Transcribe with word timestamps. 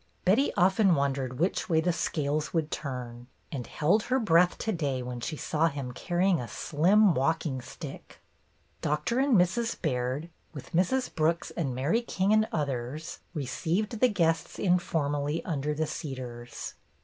Betty 0.25 0.51
often 0.55 0.95
wondered 0.95 1.37
which 1.37 1.69
way 1.69 1.79
the 1.79 1.93
scales 1.93 2.55
would 2.55 2.71
turn, 2.71 3.27
and 3.51 3.67
held 3.67 4.01
her 4.05 4.17
breath 4.19 4.57
to 4.57 4.71
day 4.71 5.03
when 5.03 5.19
she 5.19 5.37
saw 5.37 5.67
him 5.67 5.91
carrying 5.91 6.41
a 6.41 6.47
slim 6.47 7.13
walking 7.13 7.61
stick. 7.61 8.19
Doctor 8.81 9.19
and 9.19 9.37
Mrs. 9.37 9.79
Baird, 9.79 10.31
with 10.55 10.71
Mrs. 10.71 11.13
Brooks 11.13 11.49
76 11.49 11.53
BETTY 11.53 11.53
BAIRD'S 11.53 11.53
GOLDEN 11.53 11.67
YEAR 11.67 11.67
and 11.67 11.75
Mary 11.75 12.01
King 12.01 12.33
and 12.33 12.47
others, 12.51 13.19
received 13.35 13.99
the 13.99 14.09
guests 14.09 14.57
informally 14.57 15.45
under 15.45 15.75
the 15.75 15.85
cedars. 15.85 16.73